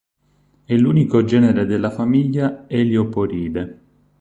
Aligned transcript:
È 0.65 0.75
l'unico 0.75 1.23
genere 1.25 1.67
della 1.67 1.91
famiglia 1.91 2.67
Helioporidae. 2.67 3.79